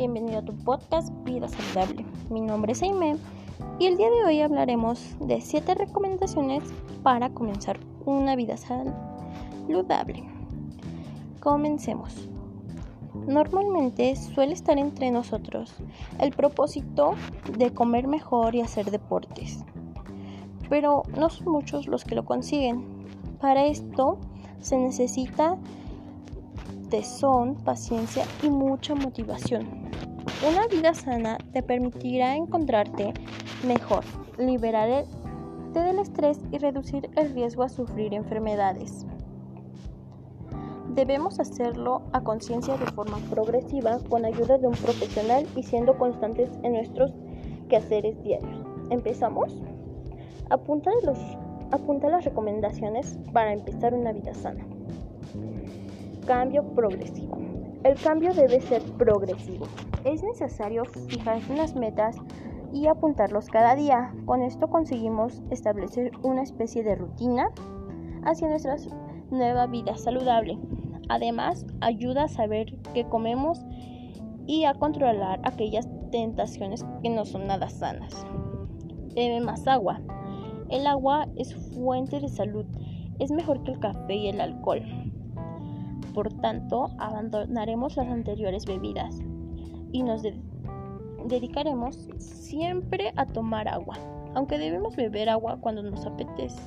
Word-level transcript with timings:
bienvenido 0.00 0.38
a 0.38 0.42
tu 0.42 0.56
podcast 0.56 1.12
Vida 1.24 1.46
Saludable. 1.46 2.06
Mi 2.30 2.40
nombre 2.40 2.72
es 2.72 2.82
Aime 2.82 3.18
y 3.78 3.84
el 3.84 3.98
día 3.98 4.08
de 4.08 4.24
hoy 4.24 4.40
hablaremos 4.40 5.14
de 5.20 5.42
7 5.42 5.74
recomendaciones 5.74 6.64
para 7.02 7.28
comenzar 7.34 7.78
una 8.06 8.34
vida 8.34 8.56
saludable. 8.56 10.24
Comencemos. 11.40 12.30
Normalmente 13.26 14.16
suele 14.16 14.54
estar 14.54 14.78
entre 14.78 15.10
nosotros 15.10 15.74
el 16.18 16.30
propósito 16.32 17.12
de 17.58 17.74
comer 17.74 18.06
mejor 18.06 18.54
y 18.54 18.62
hacer 18.62 18.90
deportes, 18.90 19.66
pero 20.70 21.02
no 21.14 21.28
son 21.28 21.52
muchos 21.52 21.88
los 21.88 22.04
que 22.04 22.14
lo 22.14 22.24
consiguen. 22.24 22.86
Para 23.38 23.66
esto 23.66 24.16
se 24.60 24.78
necesita 24.78 25.58
tesón, 26.90 27.54
paciencia 27.64 28.24
y 28.42 28.50
mucha 28.50 28.94
motivación. 28.94 29.66
Una 30.46 30.66
vida 30.66 30.92
sana 30.92 31.38
te 31.52 31.62
permitirá 31.62 32.36
encontrarte 32.36 33.14
mejor, 33.66 34.04
liberarte 34.38 35.06
del 35.72 36.00
estrés 36.00 36.40
y 36.50 36.58
reducir 36.58 37.08
el 37.16 37.32
riesgo 37.32 37.62
a 37.62 37.68
sufrir 37.68 38.12
enfermedades. 38.12 39.06
Debemos 40.94 41.38
hacerlo 41.38 42.02
a 42.12 42.22
conciencia 42.22 42.76
de 42.76 42.86
forma 42.86 43.18
progresiva 43.30 44.00
con 44.08 44.24
ayuda 44.24 44.58
de 44.58 44.66
un 44.66 44.74
profesional 44.74 45.46
y 45.54 45.62
siendo 45.62 45.96
constantes 45.96 46.50
en 46.64 46.72
nuestros 46.72 47.12
quehaceres 47.68 48.20
diarios. 48.24 48.66
¿Empezamos? 48.90 49.62
Apunta, 50.50 50.90
los, 51.04 51.18
apunta 51.70 52.08
las 52.08 52.24
recomendaciones 52.24 53.20
para 53.32 53.52
empezar 53.52 53.94
una 53.94 54.12
vida 54.12 54.34
sana 54.34 54.66
cambio 56.30 56.62
progresivo. 56.76 57.36
El 57.82 57.96
cambio 57.96 58.32
debe 58.32 58.60
ser 58.60 58.80
progresivo. 58.96 59.66
Es 60.04 60.22
necesario 60.22 60.84
fijar 60.84 61.40
unas 61.50 61.74
metas 61.74 62.16
y 62.72 62.86
apuntarlos 62.86 63.48
cada 63.48 63.74
día. 63.74 64.14
Con 64.26 64.40
esto 64.42 64.68
conseguimos 64.68 65.42
establecer 65.50 66.12
una 66.22 66.44
especie 66.44 66.84
de 66.84 66.94
rutina 66.94 67.48
hacia 68.22 68.48
nuestra 68.48 68.76
nueva 69.32 69.66
vida 69.66 69.96
saludable. 69.96 70.56
Además, 71.08 71.66
ayuda 71.80 72.26
a 72.26 72.28
saber 72.28 72.78
qué 72.94 73.08
comemos 73.08 73.66
y 74.46 74.66
a 74.66 74.74
controlar 74.74 75.40
aquellas 75.42 75.88
tentaciones 76.12 76.86
que 77.02 77.10
no 77.10 77.24
son 77.24 77.48
nada 77.48 77.68
sanas. 77.68 78.24
Bebe 79.16 79.40
más 79.40 79.66
agua. 79.66 80.00
El 80.68 80.86
agua 80.86 81.26
es 81.34 81.56
fuente 81.74 82.20
de 82.20 82.28
salud. 82.28 82.66
Es 83.18 83.32
mejor 83.32 83.64
que 83.64 83.72
el 83.72 83.80
café 83.80 84.14
y 84.14 84.28
el 84.28 84.40
alcohol. 84.40 85.09
Por 86.14 86.32
tanto, 86.32 86.90
abandonaremos 86.98 87.96
las 87.96 88.08
anteriores 88.08 88.66
bebidas 88.66 89.20
y 89.92 90.02
nos 90.02 90.22
dedicaremos 91.26 92.08
siempre 92.18 93.12
a 93.16 93.26
tomar 93.26 93.68
agua, 93.68 93.96
aunque 94.34 94.58
debemos 94.58 94.96
beber 94.96 95.28
agua 95.28 95.58
cuando 95.60 95.82
nos 95.82 96.06
apetece 96.06 96.60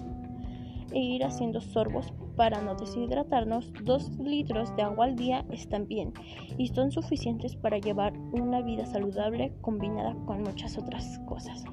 e 0.91 0.99
ir 0.99 1.25
haciendo 1.25 1.59
sorbos 1.59 2.13
para 2.35 2.61
no 2.61 2.75
deshidratarnos. 2.75 3.71
Dos 3.83 4.09
litros 4.19 4.75
de 4.75 4.83
agua 4.83 5.05
al 5.05 5.15
día 5.15 5.45
están 5.51 5.87
bien 5.87 6.13
y 6.57 6.67
son 6.67 6.91
suficientes 6.91 7.55
para 7.55 7.79
llevar 7.79 8.13
una 8.31 8.61
vida 8.61 8.85
saludable 8.85 9.53
combinada 9.61 10.15
con 10.25 10.43
muchas 10.43 10.77
otras 10.77 11.19
cosas. 11.25 11.63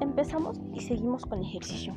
Empezamos 0.00 0.60
y 0.72 0.80
seguimos 0.80 1.24
con 1.26 1.42
ejercicio. 1.42 1.94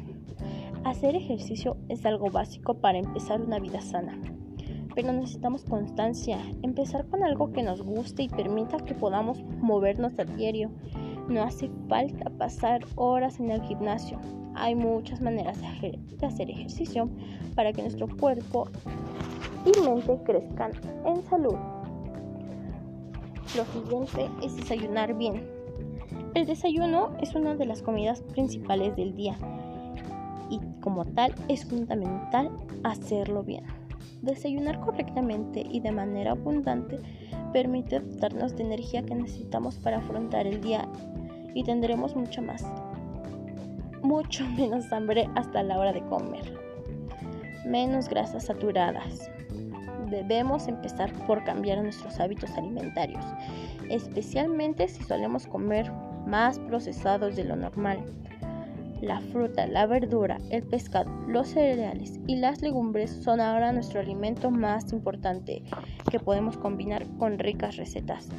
Hacer 0.83 1.15
ejercicio 1.15 1.77
es 1.89 2.05
algo 2.05 2.29
básico 2.29 2.75
para 2.75 2.99
empezar 2.99 3.41
una 3.41 3.59
vida 3.59 3.81
sana 3.81 4.36
pero 4.97 5.13
necesitamos 5.13 5.63
constancia, 5.63 6.39
empezar 6.63 7.05
con 7.05 7.23
algo 7.23 7.51
que 7.51 7.61
nos 7.61 7.83
guste 7.83 8.23
y 8.23 8.29
permita 8.29 8.77
que 8.77 8.95
podamos 8.95 9.43
movernos 9.61 10.17
a 10.17 10.23
diario. 10.23 10.71
No 11.29 11.43
hace 11.43 11.69
falta 11.87 12.31
pasar 12.31 12.83
horas 12.95 13.39
en 13.39 13.51
el 13.51 13.61
gimnasio. 13.61 14.19
Hay 14.55 14.73
muchas 14.73 15.21
maneras 15.21 15.61
de 15.61 16.25
hacer 16.25 16.49
ejercicio 16.49 17.11
para 17.53 17.73
que 17.73 17.83
nuestro 17.83 18.07
cuerpo 18.07 18.69
y 19.67 19.87
mente 19.87 20.17
crezcan 20.25 20.71
en 21.05 21.23
salud. 21.25 21.57
Lo 23.55 23.65
siguiente 23.65 24.31
es 24.43 24.55
desayunar 24.55 25.15
bien. 25.15 25.47
El 26.33 26.47
desayuno 26.47 27.11
es 27.21 27.35
una 27.35 27.53
de 27.53 27.67
las 27.67 27.83
comidas 27.83 28.23
principales 28.23 28.95
del 28.95 29.15
día 29.15 29.37
y 30.49 30.59
como 30.81 31.05
tal 31.05 31.35
es 31.49 31.65
fundamental 31.65 32.49
hacerlo 32.83 33.43
bien. 33.43 33.63
Desayunar 34.21 34.79
correctamente 34.79 35.63
y 35.69 35.79
de 35.79 35.91
manera 35.91 36.31
abundante 36.31 36.99
permite 37.53 37.99
dotarnos 37.99 38.55
de 38.55 38.63
energía 38.63 39.03
que 39.03 39.15
necesitamos 39.15 39.77
para 39.77 39.97
afrontar 39.97 40.47
el 40.47 40.61
día 40.61 40.87
y 41.53 41.63
tendremos 41.63 42.15
mucho 42.15 42.41
más, 42.41 42.65
mucho 44.01 44.45
menos 44.57 44.91
hambre 44.91 45.29
hasta 45.35 45.63
la 45.63 45.77
hora 45.79 45.93
de 45.93 46.01
comer. 46.03 46.53
Menos 47.65 48.09
grasas 48.09 48.45
saturadas. 48.45 49.29
Debemos 50.09 50.67
empezar 50.67 51.11
por 51.25 51.43
cambiar 51.43 51.81
nuestros 51.83 52.19
hábitos 52.19 52.51
alimentarios, 52.51 53.25
especialmente 53.89 54.87
si 54.87 55.03
solemos 55.03 55.45
comer 55.47 55.91
más 56.25 56.59
procesados 56.59 57.35
de 57.35 57.43
lo 57.43 57.55
normal 57.55 58.03
la 59.01 59.19
fruta, 59.19 59.67
la 59.67 59.85
verdura, 59.85 60.39
el 60.49 60.63
pescado, 60.63 61.11
los 61.27 61.49
cereales 61.49 62.19
y 62.27 62.37
las 62.37 62.61
legumbres 62.61 63.11
son 63.11 63.39
ahora 63.39 63.71
nuestro 63.71 63.99
alimento 63.99 64.49
más 64.51 64.91
importante 64.91 65.63
que 66.09 66.19
podemos 66.19 66.57
combinar 66.57 67.05
con 67.19 67.37
ricas 67.37 67.77
recetas. 67.77 68.29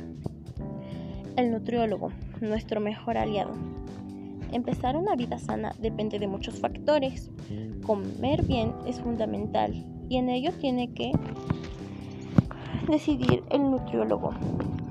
El 1.36 1.52
nutriólogo, 1.52 2.10
nuestro 2.40 2.80
mejor 2.80 3.16
aliado. 3.16 3.52
Empezar 4.52 4.96
una 4.96 5.14
vida 5.14 5.38
sana 5.38 5.74
depende 5.78 6.18
de 6.18 6.26
muchos 6.26 6.58
factores. 6.58 7.30
Comer 7.86 8.42
bien 8.42 8.72
es 8.86 9.00
fundamental 9.00 9.84
y 10.08 10.16
en 10.16 10.30
ello 10.30 10.52
tiene 10.52 10.92
que 10.94 11.12
decidir 12.88 13.44
el 13.50 13.70
nutriólogo. 13.70 14.32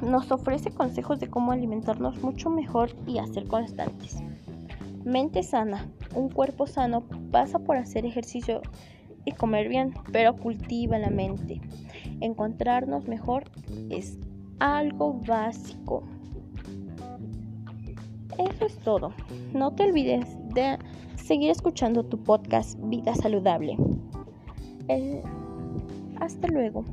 Nos 0.01 0.31
ofrece 0.31 0.71
consejos 0.71 1.19
de 1.19 1.27
cómo 1.27 1.51
alimentarnos 1.51 2.21
mucho 2.21 2.49
mejor 2.49 2.91
y 3.07 3.17
hacer 3.17 3.47
constantes. 3.47 4.23
Mente 5.07 5.41
sana. 5.41 5.89
Un 6.15 6.27
cuerpo 6.27 6.67
sano 6.67 7.07
pasa 7.31 7.59
por 7.59 7.77
hacer 7.77 8.05
ejercicio 8.05 8.61
y 9.23 9.31
comer 9.31 9.69
bien, 9.69 9.93
pero 10.11 10.35
cultiva 10.35 10.97
la 10.97 11.09
mente. 11.09 11.61
Encontrarnos 12.19 13.07
mejor 13.07 13.45
es 13.89 14.19
algo 14.59 15.13
básico. 15.25 16.03
Eso 18.37 18.65
es 18.65 18.77
todo. 18.79 19.13
No 19.53 19.71
te 19.71 19.83
olvides 19.83 20.27
de 20.53 20.77
seguir 21.15 21.51
escuchando 21.51 22.03
tu 22.03 22.21
podcast 22.21 22.77
Vida 22.83 23.15
Saludable. 23.15 23.77
hasta 26.19 26.47
luego. 26.49 26.83